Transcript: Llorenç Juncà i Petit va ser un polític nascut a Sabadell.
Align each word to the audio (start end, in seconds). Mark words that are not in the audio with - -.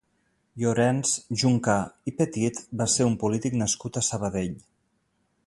Llorenç 0.61 1.11
Juncà 1.41 1.75
i 2.13 2.15
Petit 2.23 2.63
va 2.81 2.89
ser 2.95 3.09
un 3.11 3.19
polític 3.25 3.61
nascut 3.63 4.01
a 4.03 4.05
Sabadell. 4.11 4.59